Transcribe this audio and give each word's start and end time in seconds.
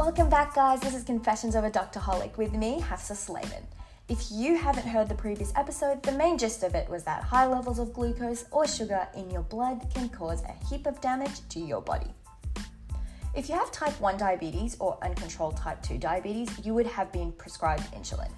Welcome 0.00 0.30
back, 0.30 0.54
guys. 0.54 0.80
This 0.80 0.94
is 0.94 1.04
Confessions 1.04 1.54
of 1.54 1.62
a 1.62 1.70
Doctorholic 1.70 2.38
with 2.38 2.54
me, 2.54 2.80
Hafsa 2.80 3.12
Slayman. 3.12 3.64
If 4.08 4.28
you 4.32 4.56
haven't 4.56 4.86
heard 4.86 5.10
the 5.10 5.14
previous 5.14 5.52
episode, 5.56 6.02
the 6.02 6.12
main 6.12 6.38
gist 6.38 6.62
of 6.62 6.74
it 6.74 6.88
was 6.88 7.04
that 7.04 7.22
high 7.22 7.46
levels 7.46 7.78
of 7.78 7.92
glucose 7.92 8.46
or 8.50 8.66
sugar 8.66 9.06
in 9.14 9.30
your 9.30 9.42
blood 9.42 9.84
can 9.94 10.08
cause 10.08 10.42
a 10.44 10.66
heap 10.66 10.86
of 10.86 11.02
damage 11.02 11.46
to 11.50 11.60
your 11.60 11.82
body. 11.82 12.06
If 13.36 13.50
you 13.50 13.54
have 13.56 13.70
type 13.72 14.00
1 14.00 14.16
diabetes 14.16 14.74
or 14.80 14.96
uncontrolled 15.02 15.58
type 15.58 15.82
2 15.82 15.98
diabetes, 15.98 16.48
you 16.64 16.72
would 16.72 16.86
have 16.86 17.12
been 17.12 17.30
prescribed 17.32 17.82
insulin. 17.92 18.30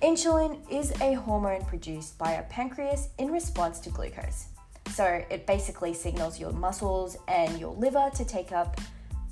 Insulin 0.00 0.58
is 0.70 0.90
a 1.02 1.12
hormone 1.12 1.66
produced 1.66 2.16
by 2.16 2.34
our 2.34 2.44
pancreas 2.44 3.10
in 3.18 3.30
response 3.30 3.78
to 3.80 3.90
glucose. 3.90 4.46
So 4.94 5.22
it 5.28 5.46
basically 5.46 5.92
signals 5.92 6.40
your 6.40 6.52
muscles 6.52 7.18
and 7.28 7.60
your 7.60 7.74
liver 7.74 8.10
to 8.14 8.24
take 8.24 8.52
up 8.52 8.80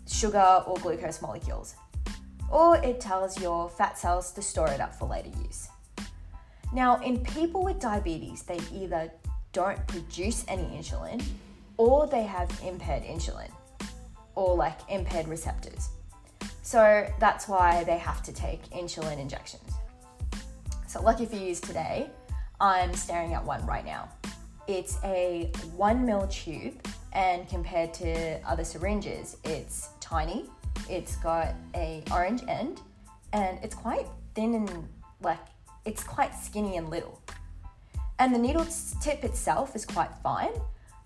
sugar 0.06 0.62
or 0.66 0.76
glucose 0.76 1.22
molecules. 1.22 1.74
Or 2.50 2.76
it 2.76 3.00
tells 3.00 3.40
your 3.40 3.68
fat 3.68 3.98
cells 3.98 4.30
to 4.32 4.42
store 4.42 4.68
it 4.68 4.80
up 4.80 4.94
for 4.94 5.08
later 5.08 5.30
use. 5.44 5.68
Now, 6.72 7.00
in 7.00 7.18
people 7.24 7.62
with 7.62 7.78
diabetes, 7.78 8.42
they 8.42 8.58
either 8.72 9.10
don't 9.52 9.86
produce 9.86 10.44
any 10.48 10.64
insulin 10.64 11.24
or 11.76 12.06
they 12.06 12.24
have 12.24 12.50
impaired 12.64 13.04
insulin 13.04 13.50
or 14.34 14.56
like 14.56 14.78
impaired 14.88 15.28
receptors. 15.28 15.88
So 16.62 17.06
that's 17.20 17.46
why 17.46 17.84
they 17.84 17.98
have 17.98 18.22
to 18.24 18.32
take 18.32 18.62
insulin 18.70 19.18
injections. 19.18 19.70
So, 20.86 21.02
lucky 21.02 21.26
for 21.26 21.36
you 21.36 21.54
today, 21.54 22.08
I'm 22.60 22.94
staring 22.94 23.34
at 23.34 23.44
one 23.44 23.64
right 23.66 23.84
now. 23.84 24.08
It's 24.66 24.98
a 25.04 25.50
one 25.76 26.06
mil 26.06 26.26
tube, 26.28 26.74
and 27.14 27.48
compared 27.48 27.94
to 27.94 28.40
other 28.46 28.64
syringes, 28.64 29.36
it's 29.44 29.90
tiny. 30.00 30.50
It's 30.90 31.16
got 31.16 31.54
a 31.74 32.02
orange 32.10 32.42
end, 32.48 32.80
and 33.32 33.58
it's 33.62 33.74
quite 33.74 34.06
thin 34.34 34.54
and 34.54 34.88
like 35.22 35.38
it's 35.84 36.02
quite 36.02 36.34
skinny 36.34 36.76
and 36.76 36.90
little. 36.90 37.20
And 38.18 38.34
the 38.34 38.38
needle 38.38 38.66
tip 39.00 39.24
itself 39.24 39.74
is 39.74 39.84
quite 39.84 40.10
fine, 40.22 40.52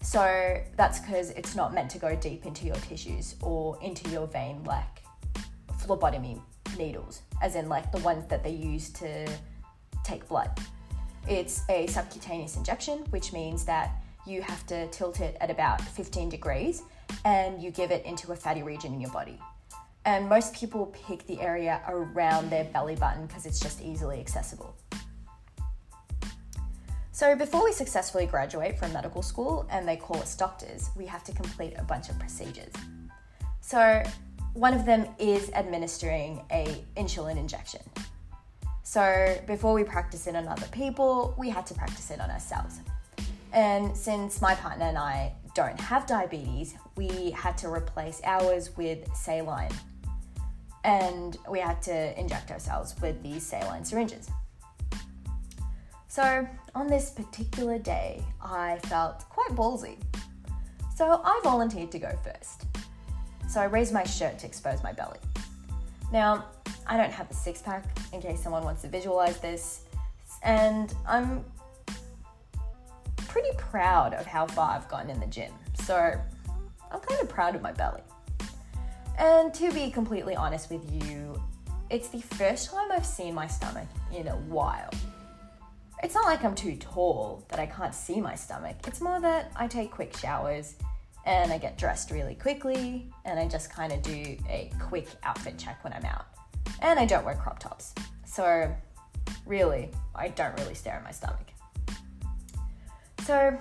so 0.02 0.60
that's 0.76 1.00
because 1.00 1.30
it's 1.30 1.54
not 1.54 1.74
meant 1.74 1.90
to 1.90 1.98
go 1.98 2.16
deep 2.16 2.46
into 2.46 2.66
your 2.66 2.76
tissues 2.76 3.36
or 3.42 3.78
into 3.82 4.08
your 4.10 4.26
vein 4.26 4.62
like 4.64 5.02
phlebotomy 5.78 6.40
needles, 6.76 7.22
as 7.42 7.54
in 7.54 7.68
like 7.68 7.92
the 7.92 7.98
ones 7.98 8.26
that 8.28 8.42
they 8.42 8.50
use 8.50 8.90
to 8.90 9.26
take 10.04 10.26
blood. 10.28 10.50
It's 11.28 11.62
a 11.68 11.86
subcutaneous 11.88 12.56
injection, 12.56 12.98
which 13.10 13.32
means 13.32 13.64
that 13.64 14.02
you 14.28 14.42
have 14.42 14.66
to 14.66 14.86
tilt 14.88 15.20
it 15.20 15.36
at 15.40 15.50
about 15.50 15.80
15 15.80 16.28
degrees 16.28 16.82
and 17.24 17.62
you 17.62 17.70
give 17.70 17.90
it 17.90 18.04
into 18.04 18.32
a 18.32 18.36
fatty 18.36 18.62
region 18.62 18.92
in 18.92 19.00
your 19.00 19.10
body. 19.10 19.38
And 20.04 20.28
most 20.28 20.54
people 20.54 20.86
pick 21.06 21.26
the 21.26 21.40
area 21.40 21.82
around 21.88 22.50
their 22.50 22.64
belly 22.64 22.96
button 22.96 23.26
because 23.26 23.46
it's 23.46 23.60
just 23.60 23.80
easily 23.80 24.20
accessible. 24.20 24.76
So, 27.12 27.34
before 27.34 27.64
we 27.64 27.72
successfully 27.72 28.26
graduate 28.26 28.78
from 28.78 28.92
medical 28.92 29.22
school 29.22 29.66
and 29.70 29.88
they 29.88 29.96
call 29.96 30.18
us 30.18 30.36
doctors, 30.36 30.90
we 30.96 31.04
have 31.06 31.24
to 31.24 31.32
complete 31.32 31.74
a 31.76 31.82
bunch 31.82 32.10
of 32.10 32.18
procedures. 32.18 32.72
So, 33.60 34.04
one 34.54 34.72
of 34.72 34.86
them 34.86 35.06
is 35.18 35.50
administering 35.52 36.44
a 36.52 36.84
insulin 36.96 37.36
injection. 37.36 37.82
So 38.82 39.38
before 39.46 39.74
we 39.74 39.84
practice 39.84 40.26
it 40.26 40.34
on 40.34 40.48
other 40.48 40.66
people, 40.68 41.34
we 41.36 41.50
had 41.50 41.66
to 41.66 41.74
practice 41.74 42.10
it 42.10 42.22
on 42.22 42.30
ourselves. 42.30 42.80
And 43.52 43.96
since 43.96 44.40
my 44.40 44.54
partner 44.54 44.86
and 44.86 44.98
I 44.98 45.32
don't 45.54 45.80
have 45.80 46.06
diabetes, 46.06 46.74
we 46.96 47.30
had 47.30 47.56
to 47.58 47.68
replace 47.68 48.20
ours 48.24 48.76
with 48.76 49.12
saline. 49.14 49.72
And 50.84 51.36
we 51.50 51.58
had 51.58 51.82
to 51.82 52.18
inject 52.18 52.50
ourselves 52.50 52.94
with 53.00 53.22
these 53.22 53.42
saline 53.42 53.84
syringes. 53.84 54.30
So 56.08 56.48
on 56.74 56.86
this 56.86 57.10
particular 57.10 57.78
day, 57.78 58.22
I 58.40 58.78
felt 58.84 59.28
quite 59.28 59.50
ballsy. 59.50 59.96
So 60.96 61.20
I 61.24 61.40
volunteered 61.44 61.92
to 61.92 61.98
go 61.98 62.16
first. 62.24 62.66
So 63.48 63.60
I 63.60 63.64
raised 63.64 63.92
my 63.92 64.04
shirt 64.04 64.38
to 64.40 64.46
expose 64.46 64.82
my 64.82 64.92
belly. 64.92 65.18
Now, 66.12 66.46
I 66.86 66.96
don't 66.96 67.12
have 67.12 67.30
a 67.30 67.34
six 67.34 67.60
pack 67.62 67.84
in 68.12 68.20
case 68.20 68.42
someone 68.42 68.64
wants 68.64 68.82
to 68.82 68.88
visualize 68.88 69.38
this, 69.38 69.82
and 70.42 70.94
I'm 71.06 71.44
pretty 73.28 73.56
proud 73.56 74.14
of 74.14 74.26
how 74.26 74.46
far 74.46 74.74
I've 74.74 74.88
gotten 74.88 75.10
in 75.10 75.20
the 75.20 75.26
gym. 75.26 75.52
So 75.84 75.96
I'm 76.90 77.00
kind 77.00 77.20
of 77.20 77.28
proud 77.28 77.54
of 77.54 77.62
my 77.62 77.72
belly. 77.72 78.02
And 79.18 79.52
to 79.54 79.72
be 79.72 79.90
completely 79.90 80.34
honest 80.34 80.70
with 80.70 80.82
you, 81.04 81.40
it's 81.90 82.08
the 82.08 82.20
first 82.20 82.70
time 82.70 82.90
I've 82.90 83.06
seen 83.06 83.34
my 83.34 83.46
stomach 83.46 83.88
in 84.14 84.28
a 84.28 84.36
while. 84.36 84.90
It's 86.02 86.14
not 86.14 86.26
like 86.26 86.44
I'm 86.44 86.54
too 86.54 86.76
tall 86.76 87.44
that 87.48 87.58
I 87.58 87.66
can't 87.66 87.94
see 87.94 88.20
my 88.20 88.34
stomach. 88.34 88.76
It's 88.86 89.00
more 89.00 89.20
that 89.20 89.50
I 89.56 89.66
take 89.66 89.90
quick 89.90 90.16
showers 90.16 90.76
and 91.26 91.52
I 91.52 91.58
get 91.58 91.76
dressed 91.76 92.10
really 92.10 92.34
quickly 92.34 93.10
and 93.24 93.38
I 93.38 93.48
just 93.48 93.70
kind 93.70 93.92
of 93.92 94.02
do 94.02 94.36
a 94.48 94.70
quick 94.80 95.08
outfit 95.24 95.58
check 95.58 95.82
when 95.82 95.92
I'm 95.92 96.04
out 96.04 96.26
and 96.80 96.98
I 97.00 97.04
don't 97.04 97.24
wear 97.24 97.34
crop 97.34 97.58
tops. 97.58 97.94
So, 98.24 98.72
really, 99.44 99.90
I 100.14 100.28
don't 100.28 100.56
really 100.58 100.74
stare 100.74 100.94
at 100.94 101.04
my 101.04 101.10
stomach. 101.10 101.48
So, 103.28 103.54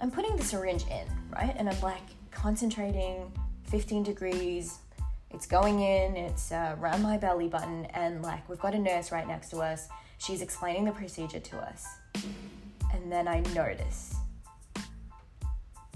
I'm 0.00 0.10
putting 0.10 0.34
the 0.34 0.42
syringe 0.42 0.86
in, 0.86 1.06
right? 1.28 1.54
And 1.58 1.68
I'm 1.68 1.78
like 1.82 2.00
concentrating 2.30 3.30
15 3.64 4.02
degrees. 4.02 4.78
It's 5.30 5.44
going 5.44 5.80
in, 5.80 6.16
it's 6.16 6.52
uh, 6.52 6.74
around 6.80 7.02
my 7.02 7.18
belly 7.18 7.46
button, 7.46 7.84
and 7.92 8.22
like 8.22 8.48
we've 8.48 8.58
got 8.58 8.74
a 8.74 8.78
nurse 8.78 9.12
right 9.12 9.28
next 9.28 9.50
to 9.50 9.58
us. 9.58 9.88
She's 10.16 10.40
explaining 10.40 10.86
the 10.86 10.92
procedure 10.92 11.38
to 11.38 11.58
us. 11.58 11.86
And 12.94 13.12
then 13.12 13.28
I 13.28 13.40
notice 13.54 14.14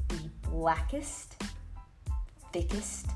the 0.09 0.29
blackest, 0.51 1.43
thickest, 2.53 3.07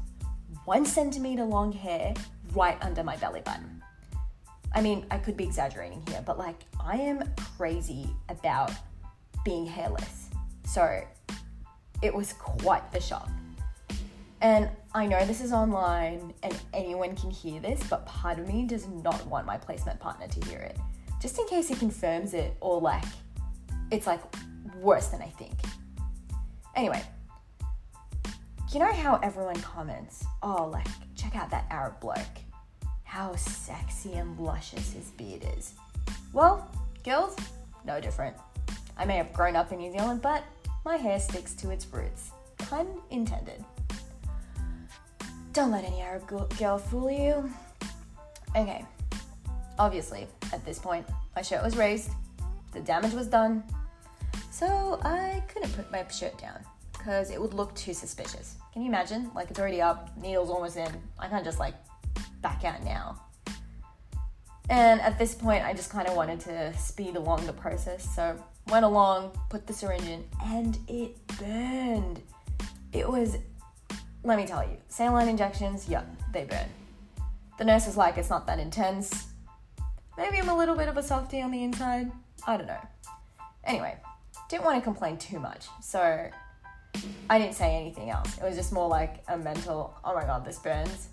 one 0.64 0.86
centimeter 0.86 1.44
long 1.44 1.70
hair 1.70 2.14
right 2.54 2.78
under 2.80 3.04
my 3.04 3.16
belly 3.16 3.42
button. 3.42 3.82
I 4.75 4.80
mean, 4.80 5.04
I 5.10 5.19
could 5.19 5.36
be 5.36 5.44
exaggerating 5.44 6.02
here, 6.08 6.22
but 6.25 6.38
like, 6.38 6.64
I 6.80 6.96
am 6.96 7.25
crazy 7.58 8.08
about 8.30 8.70
being 9.48 9.66
hairless. 9.66 10.28
So 10.64 11.03
it 12.03 12.14
was 12.14 12.34
quite 12.34 12.92
the 12.92 13.00
shock. 13.00 13.31
And 14.41 14.69
I 14.94 15.06
know 15.06 15.25
this 15.25 15.41
is 15.41 15.53
online 15.53 16.34
and 16.42 16.54
anyone 16.75 17.16
can 17.16 17.31
hear 17.31 17.58
this, 17.60 17.82
but 17.88 18.04
part 18.04 18.38
of 18.38 18.47
me 18.47 18.66
does 18.66 18.87
not 18.87 19.26
want 19.26 19.47
my 19.47 19.56
placement 19.56 19.98
partner 20.00 20.28
to 20.28 20.48
hear 20.48 20.58
it. 20.58 20.76
Just 21.20 21.38
in 21.38 21.48
case 21.48 21.69
he 21.69 21.75
confirms 21.75 22.34
it 22.34 22.56
or 22.60 22.81
like 22.81 23.04
it's 23.91 24.06
like 24.06 24.20
worse 24.76 25.08
than 25.08 25.22
I 25.22 25.28
think. 25.31 25.54
Anyway, 26.76 27.03
you 28.70 28.78
know 28.78 28.92
how 28.92 29.16
everyone 29.22 29.60
comments, 29.62 30.25
oh, 30.42 30.66
like, 30.66 30.87
check 31.16 31.34
out 31.34 31.50
that 31.50 31.66
Arab 31.70 31.98
bloke 32.00 32.19
how 33.08 33.34
sexy 33.37 34.12
and 34.12 34.38
luscious 34.38 34.92
his 34.92 35.10
beard 35.12 35.42
is. 35.56 35.72
Well, 36.34 36.70
girls, 37.03 37.34
no 37.87 37.98
different. 38.03 38.37
I 38.98 39.04
may 39.04 39.16
have 39.16 39.32
grown 39.32 39.54
up 39.54 39.72
in 39.72 39.78
New 39.78 39.92
Zealand, 39.92 40.20
but 40.20 40.44
my 40.84 40.97
hair 40.97 41.20
sticks 41.20 41.54
to 41.54 41.70
its 41.70 41.86
roots. 41.86 42.32
Pun 42.59 42.86
intended. 43.10 43.64
Don't 45.53 45.70
let 45.70 45.84
any 45.84 46.00
Arab 46.00 46.26
girl 46.59 46.78
fool 46.78 47.10
you. 47.10 47.50
Okay, 48.56 48.84
obviously, 49.78 50.26
at 50.53 50.64
this 50.64 50.78
point, 50.78 51.06
my 51.37 51.42
shirt 51.42 51.62
was 51.62 51.76
raised, 51.76 52.10
the 52.72 52.81
damage 52.81 53.12
was 53.12 53.28
done, 53.28 53.62
so 54.50 54.98
I 55.03 55.42
couldn't 55.48 55.75
put 55.75 55.91
my 55.92 56.06
shirt 56.08 56.37
down 56.38 56.58
because 56.93 57.31
it 57.31 57.40
would 57.40 57.55
look 57.55 57.75
too 57.75 57.94
suspicious. 57.94 58.56
Can 58.72 58.82
you 58.82 58.88
imagine? 58.88 59.31
Like, 59.34 59.50
it's 59.50 59.58
already 59.58 59.81
up, 59.81 60.11
needle's 60.17 60.50
almost 60.50 60.76
in. 60.76 60.90
I 61.19 61.28
can't 61.28 61.44
just 61.44 61.58
like 61.58 61.75
back 62.43 62.64
out 62.64 62.82
now. 62.84 63.20
And 64.70 65.00
at 65.00 65.19
this 65.19 65.35
point, 65.35 65.65
I 65.65 65.73
just 65.73 65.91
kind 65.91 66.06
of 66.06 66.15
wanted 66.15 66.41
to 66.41 66.76
speed 66.76 67.17
along 67.17 67.47
the 67.47 67.53
process. 67.53 68.15
So 68.15 68.37
went 68.69 68.85
along, 68.85 69.32
put 69.49 69.67
the 69.67 69.73
syringe 69.73 70.05
in, 70.05 70.25
and 70.44 70.79
it 70.88 71.17
burned. 71.38 72.20
It 72.93 73.09
was, 73.09 73.38
let 74.25 74.37
me 74.37 74.47
tell 74.47 74.62
you, 74.62 74.76
saline 74.88 75.29
injections, 75.29 75.88
yeah, 75.88 76.05
they 76.32 76.44
burn. 76.44 76.67
The 77.59 77.65
nurse 77.65 77.87
was 77.87 77.97
like, 77.97 78.19
it's 78.19 78.31
not 78.31 78.47
that 78.47 78.59
intense. 78.59 79.29
Maybe 80.17 80.38
I'm 80.38 80.49
a 80.49 80.56
little 80.56 80.76
bit 80.76 80.88
of 80.88 80.97
a 80.97 81.03
softie 81.03 81.41
on 81.41 81.50
the 81.50 81.65
inside. 81.65 82.11
I 82.47 82.56
don't 82.56 82.67
know. 82.67 82.87
Anyway, 83.65 83.97
didn't 84.49 84.65
want 84.65 84.76
to 84.76 84.82
complain 84.82 85.17
too 85.17 85.38
much. 85.38 85.67
So 85.82 86.29
I 87.31 87.38
didn't 87.38 87.55
say 87.55 87.75
anything 87.75 88.11
else. 88.11 88.37
It 88.37 88.44
was 88.44 88.56
just 88.56 88.73
more 88.73 88.88
like 88.88 89.23
a 89.29 89.38
mental, 89.38 89.97
oh 90.05 90.15
my 90.15 90.25
god, 90.25 90.44
this 90.44 90.59
burns 90.59 91.09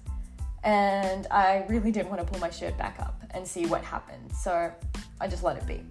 and 0.65 1.27
I 1.29 1.63
really 1.69 1.91
didn't 1.91 2.09
want 2.09 2.21
to 2.21 2.27
pull 2.27 2.39
my 2.39 2.49
shirt 2.49 2.75
back 2.77 2.99
up 2.99 3.21
and 3.31 3.47
see 3.47 3.67
what 3.67 3.83
happened. 3.83 4.31
So 4.33 4.71
I 5.21 5.27
just 5.27 5.43
let 5.43 5.57
it 5.57 5.67
be. 5.67 5.83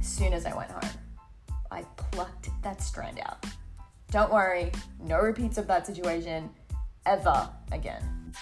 As 0.00 0.06
soon 0.06 0.32
as 0.32 0.46
I 0.46 0.56
went 0.56 0.70
home, 0.70 0.90
I 1.72 1.82
plucked 2.12 2.48
that 2.62 2.80
strand 2.80 3.20
out, 3.24 3.44
Don't 4.12 4.32
worry, 4.32 4.70
no 5.00 5.18
repeats 5.18 5.58
of 5.58 5.66
that 5.66 5.86
situation 5.86 6.48
ever 7.04 7.50
again. 7.72 8.32